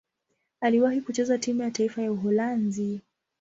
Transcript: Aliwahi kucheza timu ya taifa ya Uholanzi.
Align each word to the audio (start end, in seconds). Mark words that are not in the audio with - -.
Aliwahi 0.61 1.01
kucheza 1.01 1.37
timu 1.37 1.61
ya 1.61 1.71
taifa 1.71 2.01
ya 2.01 2.11
Uholanzi. 2.11 3.01